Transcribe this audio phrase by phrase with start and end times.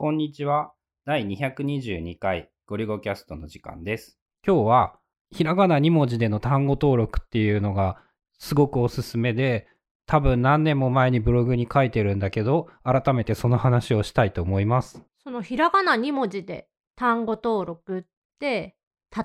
[0.00, 0.70] こんにちは。
[1.06, 4.16] 第222回ゴリゴキャストの時間です。
[4.46, 4.94] 今日は
[5.32, 8.00] ひらがな2文字での単語登録っていうのが
[8.38, 9.66] すごくおすすめで、
[10.06, 15.02] 多分何年も前にブログに書いてるんだけど、改めてその話をしたいと思います。
[15.24, 18.02] そのひらがな2文字で単語登録っ
[18.38, 18.76] て、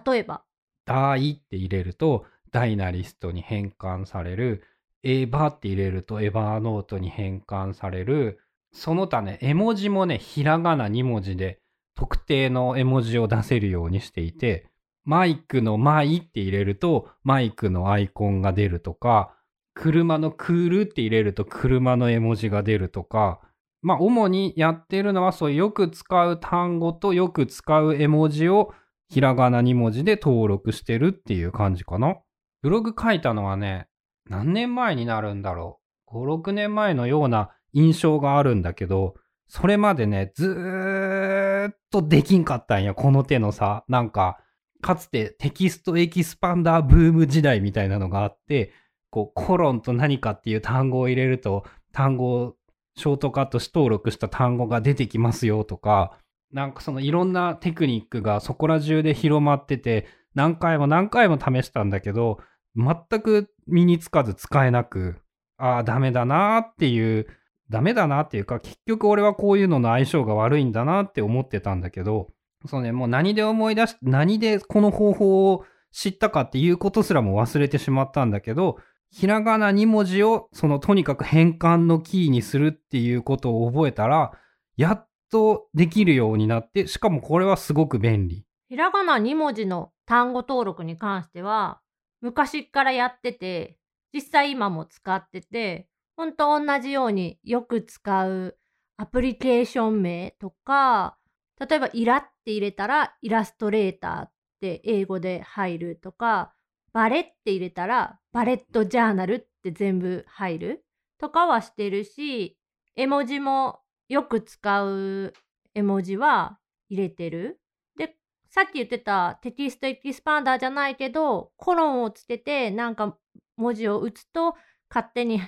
[0.08, 0.42] 例えば、
[0.86, 4.64] 大って入れるとダイナリストに変換される。
[5.04, 8.40] エヴァって入れるとエヴァーノートに変換される。
[8.74, 11.60] その他ね、絵文字もね、ひらがな2文字で
[11.96, 14.68] 特定の絵文字を出せるようにしていて、
[15.05, 19.36] マイクのマイって入れるとマイクのアイコンが出るとか、
[19.76, 23.40] 車のクールって入れると車の絵文字が出るとか、
[23.82, 28.74] まあ主にやってるのはそういうよく使う単語とよく使う絵文字を
[29.10, 32.16] ひらがな2文字で登録してるっていう感じかな。
[32.62, 33.88] ブログ書いたのはね、
[34.30, 36.16] 何年前になるんだろう。
[36.16, 39.16] 5、6年前のような印象があるんだけど、
[39.48, 43.84] それまでね、ずーっとできんかったんや、この手のさ。
[43.88, 44.40] なんか、
[44.82, 48.71] かつて TextExpander ブーム時代みたいなのがあって、
[49.10, 52.55] こう、コロンと何かっていう単語を入れると、単語を
[52.96, 56.18] ショートカットし登録した単語が出てきますよとか、
[56.51, 62.40] なんかそのいろんなテクニックがそこら中で広まってて、何回も何回も試したんだけど、
[62.76, 65.18] 全く身につかず使えなく、
[65.57, 67.28] ああ、ダメだなーっていう、
[67.74, 72.28] ダメだなっていうか、結局俺はこういうのの相性が悪いんだなって思ってたんだけど、
[72.68, 78.78] そうね、もう何で思い出し、何でこの方法を知ったかっていうことすらも忘れてしまったんだけど、
[79.09, 84.34] ひらがな2文字をそのとにかく変換のキーにするっていうことを覚えたら、
[84.78, 88.46] やっとできるようになって、しかもこれはすごく便利。
[88.69, 91.79] ひらがな2文字の単語登録に関しては、
[92.22, 93.79] 昔からやってて、
[94.13, 98.58] 実際今も使ってて、ほんと同じようによく使う
[98.97, 101.18] アプリケーション名とか、
[101.59, 104.31] 例えばイラって入れたらイラストレーターっ
[104.62, 106.53] て英語で入るとか、
[106.94, 110.85] バレって入れたらバレットジャーナルって全部入る
[111.19, 112.57] とかはしてるし、
[112.96, 115.34] 絵文字もよく使う
[115.73, 116.59] 絵文字は
[116.90, 117.59] 入れてる。
[117.97, 118.16] で、
[118.50, 123.18] さっき言ってた TextExpander じゃないけど、コロンをつけてなんか
[123.57, 124.53] 文字を打つと
[124.90, 125.41] 勝手に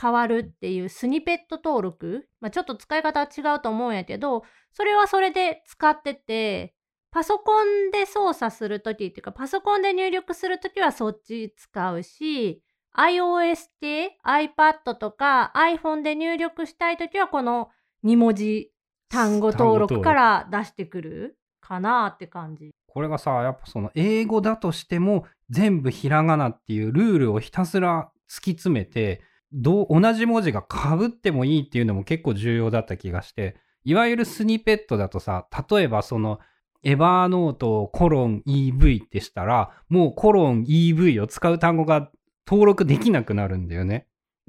[0.00, 6.74] 変わるっていうスニペット登録、まあ、ちょっと使い方は違うと思うんやけど、それはそれで使ってて、
[7.10, 12.62] パソコンで操作するときっていうか、パソコンで入力するときはそっち使うし、
[12.96, 17.68] iOS 系 iPad とか iPhone で入力したいときはこの
[18.04, 18.72] 2文字
[19.08, 22.70] 単語登録から出してくるかなって感じ。
[22.86, 29.22] これがさ、やっぱその英語だとしても全部ひらがなっていうルールをひたすら突き詰めて、
[29.52, 36.38] どう同じ文字が被ってもいいっていうのも結構重要だった気がして、いわゆるスニペットだとさ、例えばその
[36.82, 42.10] エヴァーノートコロン EV ってしたら、もうコロン EV を使う単語が
[42.46, 44.06] 登録できなくなるんだよね。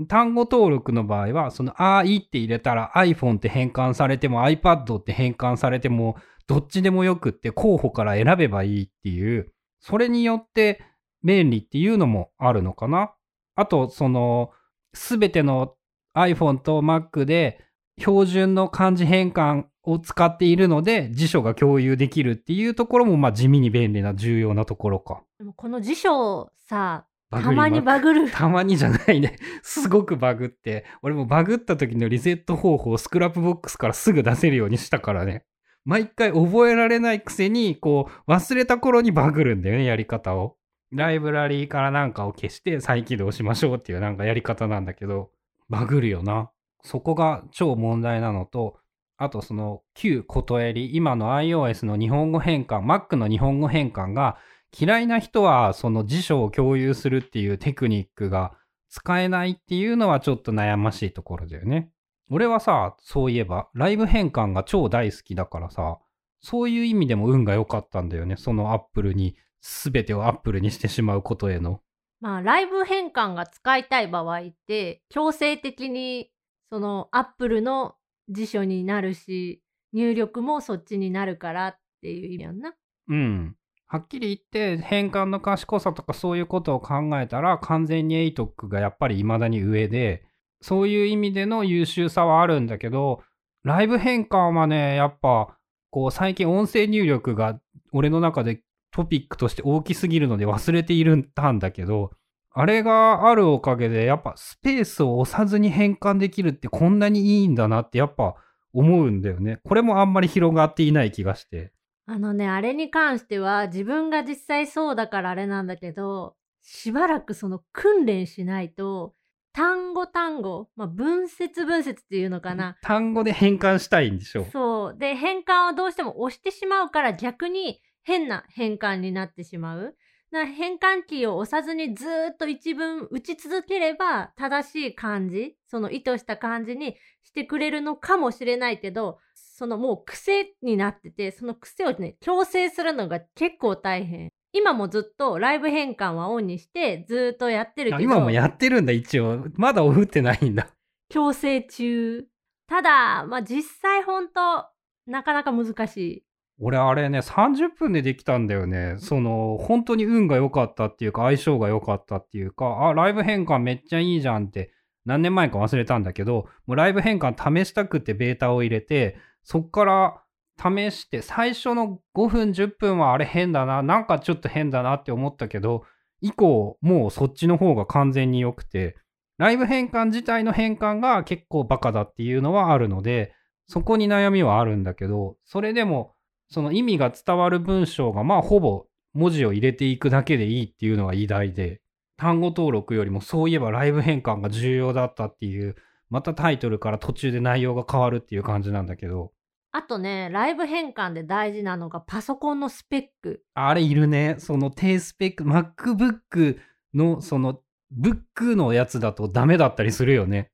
[0.08, 6.16] 単語登録の場合は、その I って入れたら iPhone って変換されても iPad って変換されても
[6.48, 10.82] どっちでもよくって候補から選べばいいっていう、それによって
[11.24, 13.14] 便利っていうのもあるのかな。
[13.56, 14.52] あと、その、
[14.94, 15.76] すべての
[16.16, 17.64] iPhone と Mac で
[17.98, 25.24] 標準の漢字変換を使っているので辞書が共有できるっていうところもまあ地味に便利な重要なところか。
[25.40, 28.30] でもこの辞書さ、たまにバグる。
[28.30, 29.38] たまにじゃないね。
[29.64, 30.86] すごくバグって。
[31.02, 35.46] 俺もバグった時のリセット方法を Scrapbox からすぐ出せるようにしたからね。
[35.86, 40.58] 毎回覚えられないくせに、こう、忘れた頃にバグるんだよね、やり方を。
[40.92, 45.32] ライブラリーからなんかを消して再起動しましょうっていうなんかやり方なんだけど、
[45.70, 46.52] バグるよな。
[46.84, 48.78] そこが超問題なのと、
[49.18, 54.38] あとその旧ことえり、今の iOS の日本語変換、Mac の日本語変換が
[54.78, 58.54] 嫌いな人はその辞書を共有するっていうテクニックが
[58.90, 61.90] 使えないっていうのはちょっと悩ましいところだよね。
[62.30, 66.00] 俺はさ、そういえばライブ変換が超大好きだからさ、
[66.42, 68.36] そういう意味でも運が良かったんだよね。
[68.38, 71.82] その Apple に、全てを Apple にしてしまうことへの。
[72.20, 76.32] まあ、ライブ変換が使いたい場合って、強制的に、
[76.72, 77.96] その、アップルの
[78.30, 79.62] 辞書になるし、
[79.94, 82.74] 入力もそっちになるからっていう意味やんな。
[83.08, 83.56] うん。
[83.92, 90.24] はっきり言って変換の賢さとかそういうことを考えたら完全に ATOC がやっぱり未だに上で
[90.62, 93.22] そういう意味での優秀さはあるんだけど
[93.66, 95.58] ライブ変換はねやっぱ
[95.90, 97.60] こう最近音声入力が
[97.92, 98.62] 俺の中で
[98.92, 102.12] トピックとして大きすぎるので忘れているたんだけど
[102.54, 108.36] あれがあるおかげでやっぱスペースを押さずに変換できるってこんなにいいんだなってやっぱ
[108.74, 109.60] 思うんだよね。
[109.64, 111.72] これもあんまり広がっていない気がして。
[112.06, 119.14] あのね、あれに関しては自分が実際そうだからあれなんだけど、しばらくその訓練しないと、
[119.54, 122.78] 単語単語、まあ、文節文節っていうのかな。
[122.82, 124.46] 単語で変換したいんでしょう。
[124.52, 124.98] そう。
[124.98, 129.96] で、変換をどうしても押してしまうから逆に変な変換になってしまう。
[130.32, 144.30] な変換キーを押さずにずーっと一文打ち続ければ正しい漢字、その意図した漢字にしてくれるのかもしれないけど、そのもう癖になってて、その癖をね、強制するのが結構大変。
[144.54, 149.46] 今もずっとライブ変換はオンにしてずーっとやってるけど、あ今もやってるんだ、一応。
[149.56, 150.70] まだオフってないんだ。
[151.10, 152.26] 強制中。
[152.68, 154.66] ただ、まあ、実際ほんと、
[155.06, 156.26] なかなか難しい。
[156.64, 158.96] 俺あれね、30分でできたんだよね。
[159.00, 164.72] その、本当に運が良かったっていうか、相性が良かったっていうか、あ、ライブ変換めっちゃいいじゃんって、
[165.04, 170.24] 何年前か忘れたんだけど、もうライブ変換試したくてベータを入れて、そっから
[170.60, 175.84] 試して、最初の5分、10分はあれ変だな、なんかちょっと変だなって思ったけど、
[176.22, 178.96] 以降、もうそっちの方が完全に良くて、
[179.40, 183.34] ライブ変換自体の変換が結構バカだっていうのはあるので、
[183.68, 186.14] そこに悩みはあるんだけど、それでも、
[186.52, 191.82] その意味が伝わる文章がまあほぼ文字を入れていくだけでいいっていうのが偉大で、
[192.18, 195.76] 単語登録よりもそういえばライブ変換が重要だったっていう、
[196.10, 199.32] またタイトルから途中で内容が変わるっていう感じなんだけど、
[199.72, 203.44] あとね、ライブ変換で大事なのがパソコンのスペック。
[203.54, 204.36] あれいるね。
[204.38, 206.58] その低スペック、MacBook
[206.94, 207.62] のその
[207.92, 210.52] ブックのやつだとダメだったりするよね。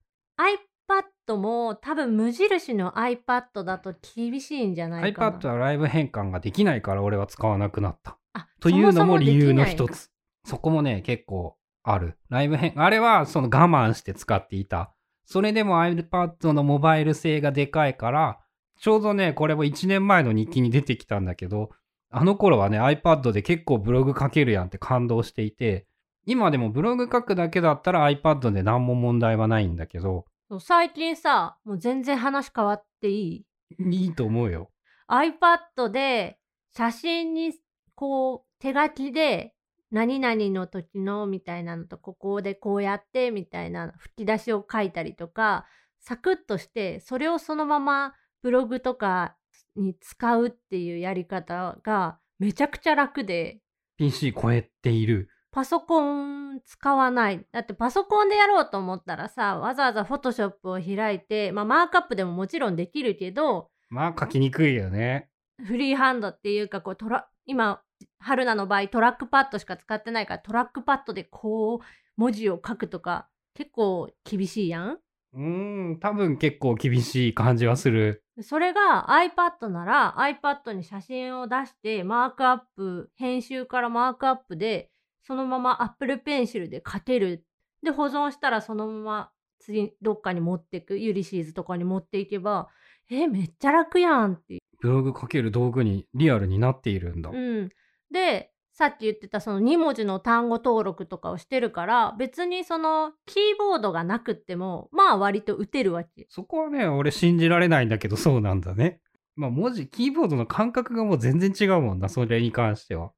[1.28, 5.38] iPad も多分無印の iPad だと厳しいんじゃないかな。
[5.38, 8.18] iPad はライブ変換ができないから俺は使わなくなった。
[8.34, 10.10] あというのも理由の一つ。
[10.46, 12.18] そこもね、結構ある。
[12.30, 14.94] ライブ変、あれはその我慢して使っていた。
[15.26, 18.40] それでも iPad のモバイル性がでかいから、
[18.80, 21.72] ちょうどね、これも1年前の日記に出てきたんだけど、
[22.10, 25.88] あの頃はね、iPad で結構ブログ書けるやんって感動していて、
[26.26, 33.46] 今でもブログ書くだけだったら iPad で何も問題はないんだけど、そう最近さ、もう全然話変わってい
[33.80, 33.90] い？
[33.92, 34.72] いいと思うよ。
[35.10, 36.40] iPad で
[36.76, 37.54] 写真に
[37.96, 39.54] こう手書きで
[39.92, 45.66] 何々の時のみたいなのとここでこうやってみたいな吹き出しを書いたりとか
[46.00, 49.36] サクッとしてそれをそのままブログとか
[49.76, 53.60] に使うっていうやり方がめちゃくちゃ楽で
[53.98, 55.30] PC 超えている。
[55.58, 57.44] パソコン使わない。
[57.52, 65.30] だってパソコンでやろうと思ったらさわざわざ Photoshop を開いてまあマークアップでももちろんできるけどまあ書きにくいよね。
[65.66, 67.82] フリーハンドっていうかこうトラ今
[68.20, 71.86] 春菜の場合トラックパッドしか使ってないからトラックパッドでこう
[72.18, 75.00] 文字を書くとか結構厳しいやん？
[75.34, 78.24] うーん、多分結構厳しい感じはする。
[78.44, 84.92] それが iPad なら iPad に写真を出してマークアップ編集からマークアップで
[85.28, 87.44] そのまま Apple Pencil で書ける
[87.84, 92.70] で保存したらそのまま次どっかに持ってく Ulysses とかに持っていけば
[93.10, 97.32] えめっちゃ楽やんってブログ書ける道具にリアルになっているんだ。
[97.32, 97.70] うん、
[98.10, 106.28] でさっき言ってたその2文字の単語登録とかをしてるから別にそのキーボードがなくってもまあ割と打てるわけ。
[106.30, 109.02] そこはね、俺信じられないんだけど、そうなんだね。
[109.36, 113.12] まあ文字、キーボードの感覚がもう全然違うもんな、それに関しては。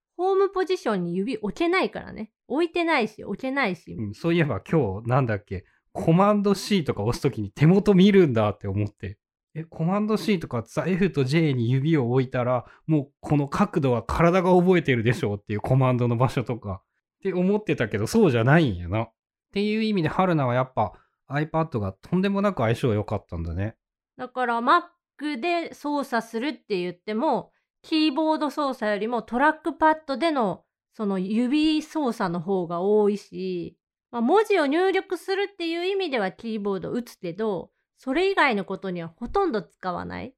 [0.50, 2.32] ポジションに指置けないからね。
[2.48, 3.94] 置いてないし置けないし。
[3.94, 9.18] うん、そういえば今日、なんだっけ、コマンド C とか押すときに手元見るんだって思って。
[9.56, 16.82] え、コマンド C とかさ、F と J に指を置いたら、もうこの角度は体が覚えてるでしょうっていうコマンドの場所とか。
[17.20, 19.04] って思ってたけど、そうじゃないんやな。
[19.04, 19.12] っ
[19.52, 20.94] ていう意味で、春菜はやっぱ
[21.30, 23.76] iPad がとんでもなく相性良かったんだね。
[24.18, 27.52] だから Mac で操作するって言っても
[27.82, 33.78] キーボード操作よりもトラックパッドでのその指操作の方が多いし、
[34.12, 40.34] まあ、文字を入力するっていう意味ではキーボード打つけどそれ以外のことにはほとんど使わない。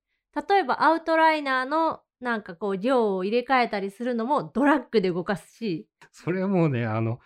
[0.50, 7.20] 例えばアウトライナーのなんかこう量を入れ替えたりするのもドラッグで動かすし、それはもうね、あの、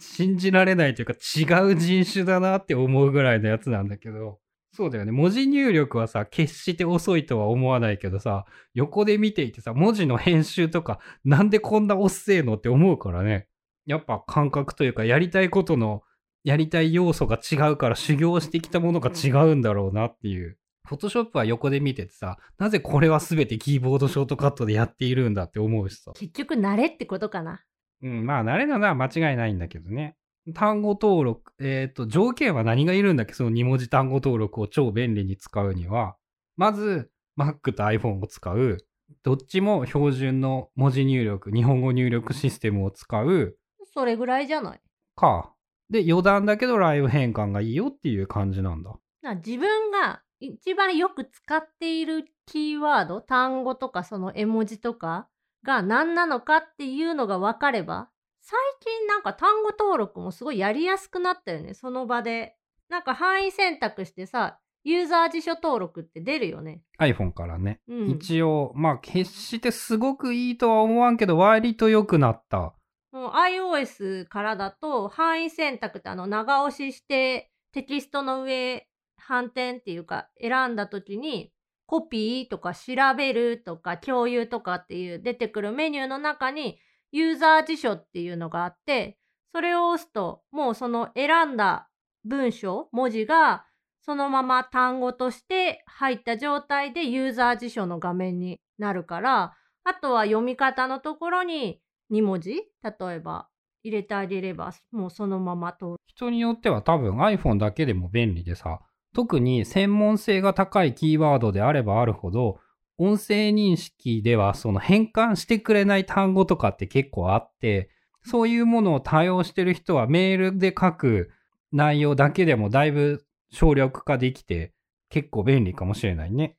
[0.00, 4.38] 信じられないというか違う人種だなって思うぐらいのやつなんだけど、
[4.74, 5.12] そうだよね。
[5.12, 13.48] 文字入力はさ、決して遅いとは思わないけどさ、横で見ていてさ、文字の編集とか、なんでこんな遅えのって思うからね。
[13.84, 16.02] やっぱ感覚というか、やりたいことの、
[16.42, 20.56] やりたい要素が違うから修行してきたものが違うんだろうなっていう。
[20.88, 26.12] フォトショップは横で見ててさ、なぜこれは全てキーボードショートカットでやっているんだって思うしさ。
[26.14, 27.62] 結局慣れってことかな。
[28.02, 30.16] うん、まあ、慣れなのは間違いないんだけどね。
[30.54, 33.32] 単語登録、えっ、と、条件は何がいるんだっけ？
[33.34, 36.16] その2文字単語登録を超便利に使うには。
[36.56, 38.78] まず Mac と iPhone を使う、
[39.22, 43.56] どっちも標準の文字入力、日本語入力システムを使う
[43.94, 44.80] それぐらいじゃない？
[45.14, 45.52] か。
[45.90, 48.92] で、余談だけどライブ変換がいいよっていう感じなんだ。
[49.22, 55.28] な自分が一番よく使っているキーワード、単語とかその絵文字とか
[55.62, 58.08] が何なのかっていうのが分かれば、
[58.42, 62.56] 最近なんか単語登録もすごいやりやすくなったよね、その場で。
[62.88, 66.82] なんか範囲選択してさ、ユーザー辞書登録って出るよね。
[66.98, 67.80] iPhone からね。
[67.88, 68.10] うん。
[68.10, 72.74] 一応、まあ決してすごくいいとは思わんけど、割と良くなった。
[73.12, 81.52] もう iOS からだと範囲選択ってあの長押ししてテキストの上反転っていうか選んだ時に
[81.84, 86.78] コピーとか調べるとか共有とかっていう出てくるメニューの中に
[87.12, 89.18] ユーザー辞書っていうのがあって
[89.52, 91.88] それを押すともうその選んだ
[92.24, 93.64] 文章文字が
[94.04, 99.54] そのまま単語として入った状態でユーザー辞書の画面になるから
[99.84, 101.80] あとは読み方のところに
[102.12, 102.50] 2文字
[102.82, 103.48] 例えば
[103.84, 105.96] 入れてあげればもうそのまま通る。
[106.06, 108.80] 人によっては多分 iPhone だけでも便利でさ、
[109.14, 112.58] 特に専門性が高いキーワードであればあるほど、
[112.98, 117.90] 音声認識ではその変換してくれない単語とかって結構あって、
[118.24, 121.30] そういうものを多用してる人はメールで書く
[121.72, 124.72] 内容だけでもだいぶ省略化できて
[125.08, 126.56] 結構便利かもしれないね。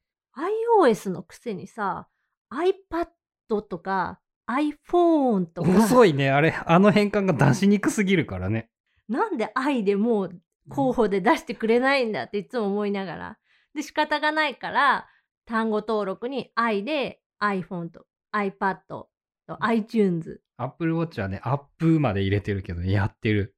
[0.81, 2.07] iOS のくせにさ
[2.51, 6.29] iPad とか iPhone とか遅いね。
[6.29, 8.69] あれ、あの変換が出しにくすぎるからね。
[9.07, 13.37] なんで i でもう候補で出してくれないんだっていつも思いながら。
[13.73, 15.07] で仕方がないから
[15.45, 19.09] 単語登録に i で iPhone と iPad と
[19.59, 20.41] iTunes。
[20.57, 23.52] Apple Watch はね、アップまで入れてるけどね、やってる。